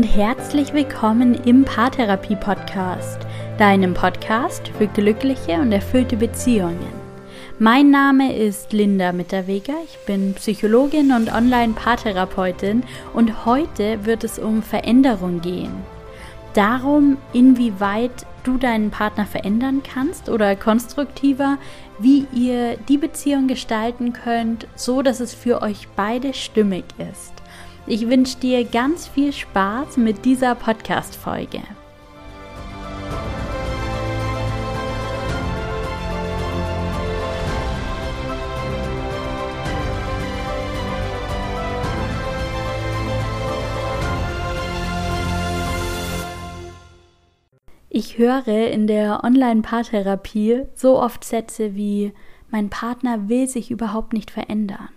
[0.00, 3.18] und herzlich willkommen im Paartherapie Podcast,
[3.58, 6.88] deinem Podcast für glückliche und erfüllte Beziehungen.
[7.58, 12.82] Mein Name ist Linda Mitterweger, ich bin Psychologin und Online-Paartherapeutin
[13.12, 15.74] und heute wird es um Veränderung gehen.
[16.54, 21.58] Darum, inwieweit du deinen Partner verändern kannst oder konstruktiver,
[21.98, 27.39] wie ihr die Beziehung gestalten könnt, so dass es für euch beide stimmig ist.
[27.86, 31.62] Ich wünsche dir ganz viel Spaß mit dieser Podcast-Folge.
[47.92, 52.12] Ich höre in der Online-Paartherapie so oft Sätze wie
[52.50, 54.88] mein Partner will sich überhaupt nicht verändern.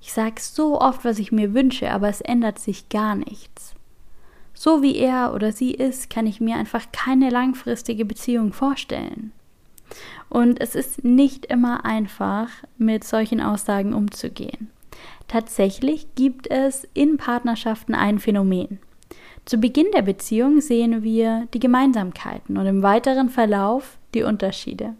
[0.00, 3.74] Ich sage so oft, was ich mir wünsche, aber es ändert sich gar nichts.
[4.54, 9.32] So wie er oder sie ist, kann ich mir einfach keine langfristige Beziehung vorstellen.
[10.28, 14.70] Und es ist nicht immer einfach, mit solchen Aussagen umzugehen.
[15.28, 18.78] Tatsächlich gibt es in Partnerschaften ein Phänomen.
[19.44, 24.94] Zu Beginn der Beziehung sehen wir die Gemeinsamkeiten und im weiteren Verlauf die Unterschiede.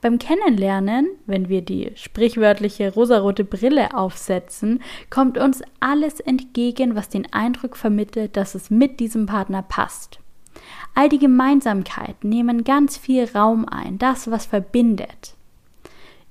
[0.00, 7.32] Beim Kennenlernen, wenn wir die sprichwörtliche rosarote Brille aufsetzen, kommt uns alles entgegen, was den
[7.32, 10.20] Eindruck vermittelt, dass es mit diesem Partner passt.
[10.94, 15.34] All die Gemeinsamkeiten nehmen ganz viel Raum ein, das, was verbindet.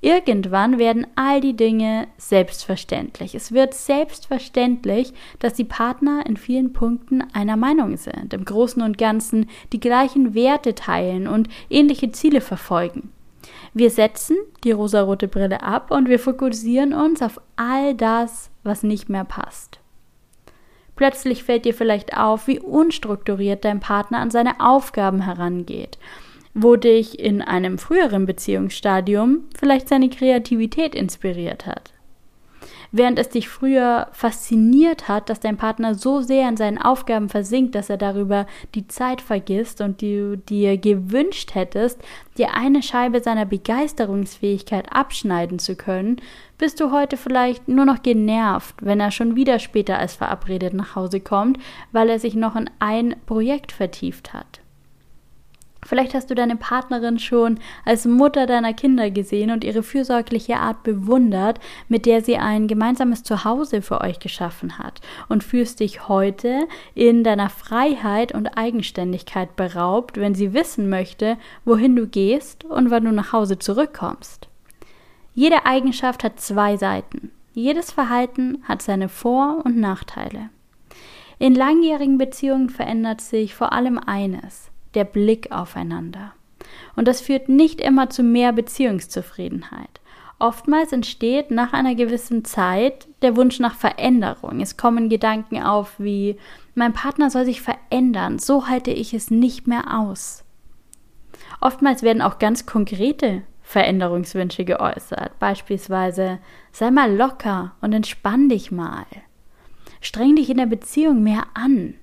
[0.02, 3.34] Irgendwann werden all die Dinge selbstverständlich.
[3.34, 9.00] Es wird selbstverständlich, dass die Partner in vielen Punkten einer Meinung sind, im Großen und
[9.00, 13.12] Ganzen die gleichen Werte teilen und ähnliche Ziele verfolgen.
[13.74, 19.10] Wir setzen die rosarote Brille ab und wir fokussieren uns auf all das, was nicht
[19.10, 19.80] mehr passt.
[20.96, 25.98] Plötzlich fällt dir vielleicht auf, wie unstrukturiert dein Partner an seine Aufgaben herangeht
[26.56, 31.92] wo dich in einem früheren Beziehungsstadium vielleicht seine Kreativität inspiriert hat.
[32.98, 37.76] Während es dich früher fasziniert hat, dass dein Partner so sehr in seinen Aufgaben versinkt,
[37.76, 42.02] dass er darüber die Zeit vergisst und du dir gewünscht hättest,
[42.38, 46.22] dir eine Scheibe seiner Begeisterungsfähigkeit abschneiden zu können,
[46.58, 50.96] bist du heute vielleicht nur noch genervt, wenn er schon wieder später als verabredet nach
[50.96, 51.60] Hause kommt,
[51.92, 54.62] weil er sich noch in ein Projekt vertieft hat.
[55.86, 60.82] Vielleicht hast du deine Partnerin schon als Mutter deiner Kinder gesehen und ihre fürsorgliche Art
[60.82, 61.60] bewundert,
[61.90, 67.24] mit der sie ein gemeinsames Zuhause für euch geschaffen hat und fühlst dich heute in
[67.24, 73.12] deiner Freiheit und Eigenständigkeit beraubt, wenn sie wissen möchte, wohin du gehst und wann du
[73.12, 74.48] nach Hause zurückkommst.
[75.36, 77.30] Jede Eigenschaft hat zwei Seiten.
[77.54, 80.50] Jedes Verhalten hat seine Vor- und Nachteile.
[81.38, 86.34] In langjährigen Beziehungen verändert sich vor allem eines der Blick aufeinander.
[86.96, 90.02] Und das führt nicht immer zu mehr Beziehungszufriedenheit.
[90.38, 94.60] Oftmals entsteht nach einer gewissen Zeit der Wunsch nach Veränderung.
[94.60, 96.38] Es kommen Gedanken auf wie
[96.74, 100.44] mein Partner soll sich verändern, so halte ich es nicht mehr aus.
[101.62, 106.40] Oftmals werden auch ganz konkrete Veränderungswünsche geäußert, beispielsweise
[106.72, 109.06] sei mal locker und entspann dich mal.
[110.02, 111.96] Streng dich in der Beziehung mehr an.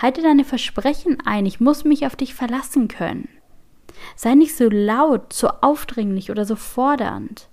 [0.00, 3.28] Halte deine Versprechen ein, ich muss mich auf dich verlassen können.
[4.16, 7.48] Sei nicht so laut, so aufdringlich oder so fordernd.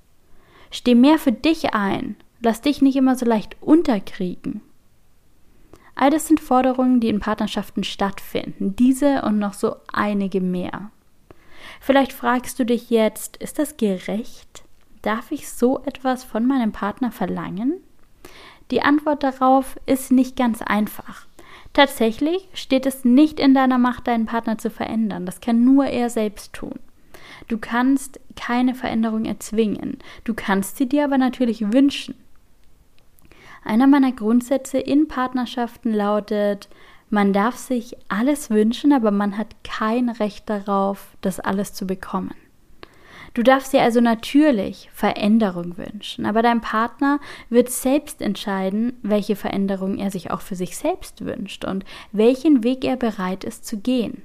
[0.72, 4.62] Steh mehr für dich ein, lass dich nicht immer so leicht unterkriegen.
[5.96, 10.92] All das sind Forderungen, die in Partnerschaften stattfinden, diese und noch so einige mehr.
[11.80, 14.64] Vielleicht fragst du dich jetzt, ist das gerecht?
[15.02, 17.82] Darf ich so etwas von meinem Partner verlangen?
[18.72, 21.26] Die Antwort darauf ist nicht ganz einfach.
[21.78, 25.28] Tatsächlich steht es nicht in deiner Macht, deinen Partner zu verändern.
[25.28, 26.80] Das kann nur er selbst tun.
[27.48, 30.00] Du kannst keine Veränderung erzwingen.
[30.24, 32.16] Du kannst sie dir aber natürlich wünschen.
[33.64, 36.68] Einer meiner Grundsätze in Partnerschaften lautet,
[37.12, 42.34] man darf sich alles wünschen, aber man hat kein Recht darauf, das alles zu bekommen.
[43.34, 47.20] Du darfst dir also natürlich Veränderung wünschen, aber dein Partner
[47.50, 52.84] wird selbst entscheiden, welche Veränderung er sich auch für sich selbst wünscht und welchen Weg
[52.84, 54.24] er bereit ist zu gehen.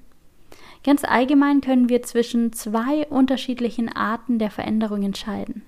[0.84, 5.62] Ganz allgemein können wir zwischen zwei unterschiedlichen Arten der Veränderung entscheiden.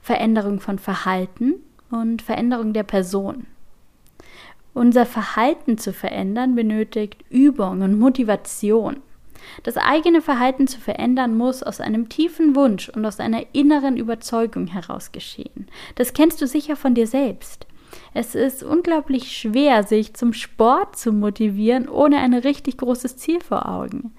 [0.00, 1.54] Veränderung von Verhalten
[1.90, 3.46] und Veränderung der Person.
[4.74, 8.98] Unser Verhalten zu verändern benötigt Übung und Motivation.
[9.62, 14.66] Das eigene Verhalten zu verändern muss aus einem tiefen Wunsch und aus einer inneren Überzeugung
[14.66, 15.66] heraus geschehen.
[15.94, 17.66] Das kennst du sicher von dir selbst.
[18.12, 23.68] Es ist unglaublich schwer, sich zum Sport zu motivieren, ohne ein richtig großes Ziel vor
[23.68, 24.12] Augen.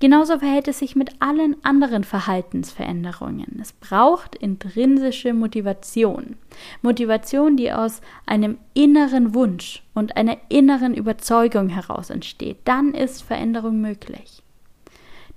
[0.00, 3.58] Genauso verhält es sich mit allen anderen Verhaltensveränderungen.
[3.60, 6.36] Es braucht intrinsische Motivation.
[6.82, 12.58] Motivation, die aus einem inneren Wunsch und einer inneren Überzeugung heraus entsteht.
[12.64, 14.42] Dann ist Veränderung möglich.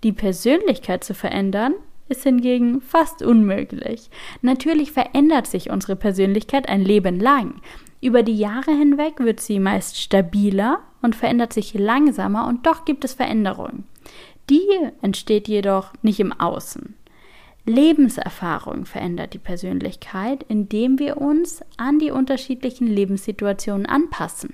[0.03, 1.74] Die Persönlichkeit zu verändern
[2.07, 4.09] ist hingegen fast unmöglich.
[4.42, 7.62] Natürlich verändert sich unsere Persönlichkeit ein Leben lang.
[8.01, 13.03] Über die Jahre hinweg wird sie meist stabiler und verändert sich langsamer und doch gibt
[13.03, 13.86] es Veränderungen.
[14.50, 14.68] Die
[15.01, 16.95] entsteht jedoch nicht im Außen.
[17.65, 24.53] Lebenserfahrung verändert die Persönlichkeit, indem wir uns an die unterschiedlichen Lebenssituationen anpassen.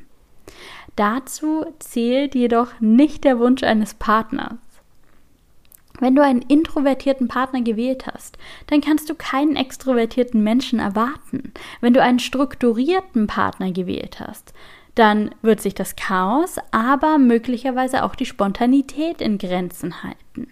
[0.96, 4.54] Dazu zählt jedoch nicht der Wunsch eines Partners.
[6.02, 11.54] Wenn du einen introvertierten Partner gewählt hast, dann kannst du keinen extrovertierten Menschen erwarten.
[11.80, 14.54] Wenn du einen strukturierten Partner gewählt hast,
[14.96, 20.48] dann wird sich das Chaos, aber möglicherweise auch die Spontanität in Grenzen halten.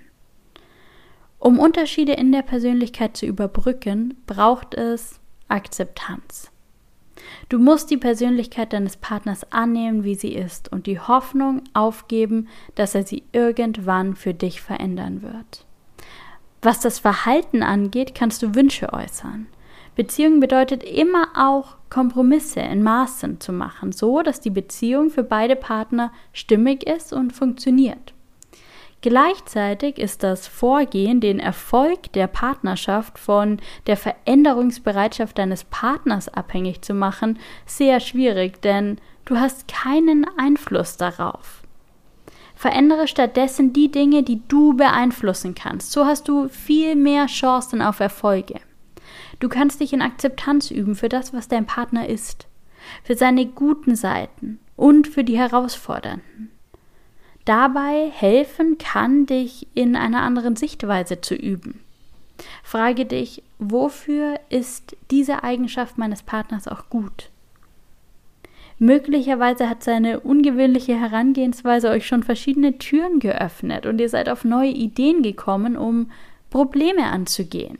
[1.39, 6.51] Um Unterschiede in der Persönlichkeit zu überbrücken, braucht es Akzeptanz.
[7.49, 12.95] Du musst die Persönlichkeit deines Partners annehmen, wie sie ist, und die Hoffnung aufgeben, dass
[12.95, 15.65] er sie irgendwann für dich verändern wird.
[16.61, 19.47] Was das Verhalten angeht, kannst du Wünsche äußern.
[19.95, 25.55] Beziehung bedeutet immer auch Kompromisse in Maßen zu machen, so dass die Beziehung für beide
[25.55, 28.13] Partner stimmig ist und funktioniert.
[29.01, 36.93] Gleichzeitig ist das Vorgehen, den Erfolg der Partnerschaft von der Veränderungsbereitschaft deines Partners abhängig zu
[36.93, 41.63] machen, sehr schwierig, denn du hast keinen Einfluss darauf.
[42.55, 45.93] Verändere stattdessen die Dinge, die du beeinflussen kannst.
[45.93, 48.59] So hast du viel mehr Chancen auf Erfolge.
[49.39, 52.47] Du kannst dich in Akzeptanz üben für das, was dein Partner ist,
[53.05, 56.51] für seine guten Seiten und für die herausfordernden.
[57.49, 61.79] Dabei helfen kann, dich in einer anderen Sichtweise zu üben.
[62.61, 67.31] Frage dich, wofür ist diese Eigenschaft meines Partners auch gut?
[68.77, 74.69] Möglicherweise hat seine ungewöhnliche Herangehensweise euch schon verschiedene Türen geöffnet und ihr seid auf neue
[74.69, 76.11] Ideen gekommen, um
[76.51, 77.79] Probleme anzugehen.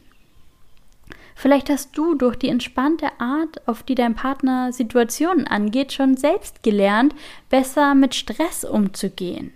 [1.42, 6.64] Vielleicht hast du durch die entspannte Art, auf die dein Partner Situationen angeht, schon selbst
[6.64, 7.16] gelernt,
[7.50, 9.54] besser mit Stress umzugehen.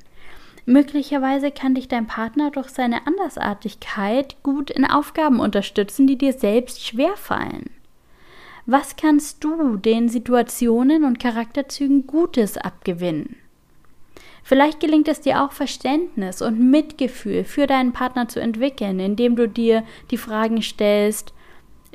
[0.65, 6.87] Möglicherweise kann dich dein Partner durch seine Andersartigkeit gut in Aufgaben unterstützen, die dir selbst
[6.87, 7.69] schwerfallen.
[8.65, 13.35] Was kannst du den Situationen und Charakterzügen Gutes abgewinnen?
[14.41, 19.49] Vielleicht gelingt es dir auch Verständnis und Mitgefühl für deinen Partner zu entwickeln, indem du
[19.49, 21.33] dir die Fragen stellst,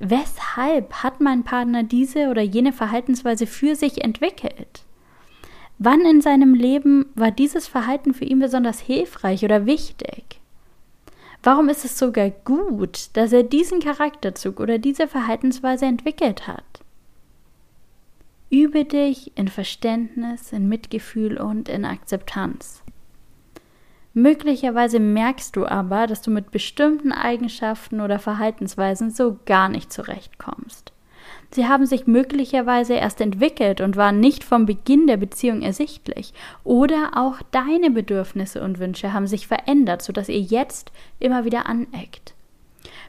[0.00, 4.84] Weshalb hat mein Partner diese oder jene Verhaltensweise für sich entwickelt?
[5.78, 10.40] Wann in seinem Leben war dieses Verhalten für ihn besonders hilfreich oder wichtig?
[11.42, 16.64] Warum ist es sogar gut, dass er diesen Charakterzug oder diese Verhaltensweise entwickelt hat?
[18.50, 22.82] Übe dich in Verständnis, in Mitgefühl und in Akzeptanz.
[24.18, 30.92] Möglicherweise merkst du aber, dass du mit bestimmten Eigenschaften oder Verhaltensweisen so gar nicht zurechtkommst.
[31.52, 36.34] Sie haben sich möglicherweise erst entwickelt und waren nicht vom Beginn der Beziehung ersichtlich.
[36.64, 42.34] Oder auch deine Bedürfnisse und Wünsche haben sich verändert, sodass ihr jetzt immer wieder aneckt.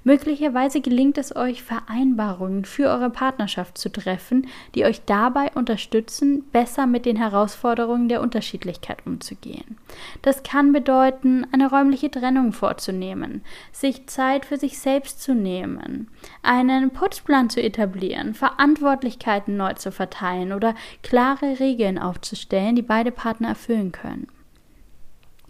[0.04, 6.88] Möglicherweise gelingt es euch, Vereinbarungen für eure Partnerschaft zu treffen, die euch dabei unterstützen, besser
[6.88, 9.78] mit den Herausforderungen der Unterschiedlichkeit umzugehen.
[10.22, 13.42] Das kann bedeuten, eine räumliche Trennung vorzunehmen,
[13.72, 16.08] sich Zeit für sich selbst zu nehmen,
[16.44, 23.50] einen Putzplan zu etablieren, Verantwortlichkeiten neu zu verteilen oder klare Regeln aufzustellen, die beide Partner
[23.50, 24.28] erfüllen können.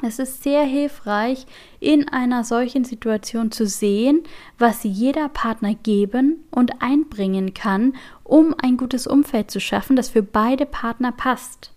[0.02, 1.46] Es ist sehr hilfreich,
[1.82, 4.24] in einer solchen Situation zu sehen,
[4.58, 10.24] was jeder Partner geben und einbringen kann, um ein gutes Umfeld zu schaffen, das für
[10.24, 11.74] beide Partner passt.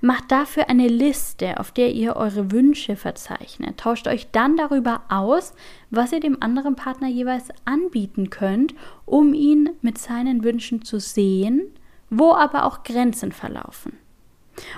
[0.00, 3.78] Macht dafür eine Liste, auf der ihr eure Wünsche verzeichnet.
[3.78, 5.52] Tauscht euch dann darüber aus,
[5.90, 8.74] was ihr dem anderen Partner jeweils anbieten könnt,
[9.04, 11.60] um ihn mit seinen Wünschen zu sehen,
[12.08, 13.98] wo aber auch Grenzen verlaufen.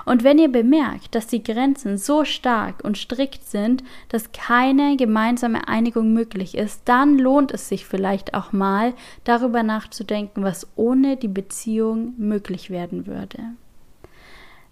[0.04, 5.68] Und wenn ihr bemerkt, dass die Grenzen so stark und strikt sind, dass keine gemeinsame
[5.68, 11.28] Einigung möglich ist, dann lohnt es sich vielleicht auch mal darüber nachzudenken, was ohne die
[11.28, 13.38] Beziehung möglich werden würde.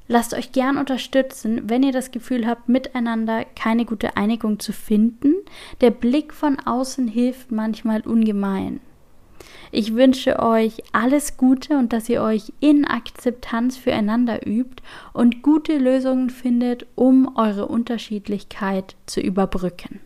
[0.06, 5.34] Lasst euch gern unterstützen, wenn ihr das Gefühl habt, miteinander keine gute Einigung zu finden.
[5.80, 8.80] Der Blick von außen hilft manchmal ungemein.
[9.76, 15.78] Ich wünsche euch alles Gute und dass ihr euch in Akzeptanz füreinander übt und gute
[15.78, 19.98] Lösungen findet, um eure Unterschiedlichkeit zu überbrücken.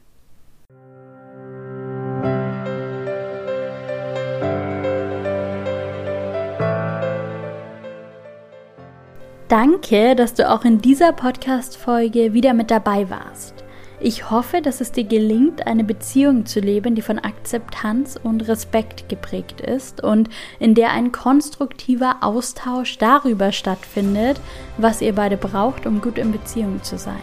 [9.48, 13.57] Danke, dass du auch in dieser Podcast-Folge wieder mit dabei warst.
[14.00, 19.08] Ich hoffe, dass es dir gelingt, eine Beziehung zu leben, die von Akzeptanz und Respekt
[19.08, 20.28] geprägt ist und
[20.60, 24.40] in der ein konstruktiver Austausch darüber stattfindet,
[24.76, 27.16] was ihr beide braucht, um gut in Beziehung zu sein.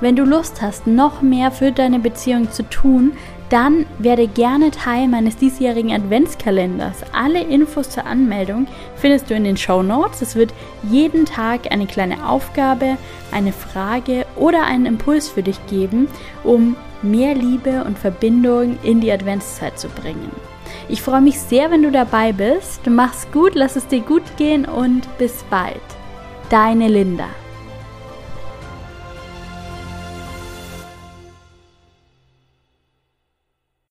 [0.00, 3.12] Wenn du Lust hast, noch mehr für deine Beziehung zu tun,
[3.52, 7.02] dann werde gerne Teil meines diesjährigen Adventskalenders.
[7.12, 8.66] Alle Infos zur Anmeldung
[8.96, 10.22] findest du in den Show Notes.
[10.22, 10.54] Es wird
[10.90, 12.96] jeden Tag eine kleine Aufgabe,
[13.30, 16.08] eine Frage oder einen Impuls für dich geben,
[16.44, 20.30] um mehr Liebe und Verbindung in die Adventszeit zu bringen.
[20.88, 22.86] Ich freue mich sehr, wenn du dabei bist.
[22.88, 25.76] Mach's gut, lass es dir gut gehen und bis bald.
[26.48, 27.28] Deine Linda.